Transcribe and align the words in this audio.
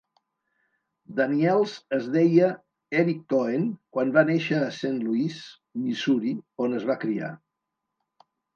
Daniels 1.19 1.73
es 1.97 2.07
deia 2.15 2.47
Erin 3.03 3.21
Cohen 3.35 3.69
quan 3.97 4.15
va 4.17 4.25
néixer 4.31 4.59
a 4.63 4.73
Saint 4.81 4.99
Louis, 5.05 5.39
Missouri, 5.85 6.35
on 6.67 6.77
es 6.83 6.91
va 6.91 7.01
criar. 7.07 7.33